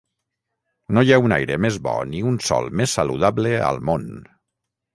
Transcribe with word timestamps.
No 0.97 1.03
hi 1.07 1.13
ha 1.15 1.19
un 1.25 1.35
aire 1.37 1.57
més 1.67 1.77
bo 1.89 1.93
ni 2.13 2.23
un 2.31 2.41
sòl 2.47 2.73
més 2.81 2.99
saludable 3.01 3.55
al 3.71 3.81
món. 3.91 4.09